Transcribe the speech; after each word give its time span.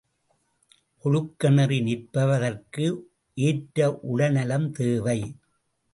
ஒழுக்க 1.05 1.49
நெறி 1.49 1.77
நிற்பதற்கு 1.81 2.85
ஏற்ற 3.37 3.99
உடல் 4.01 4.31
நலம் 4.31 4.71
தேவை. 4.71 5.19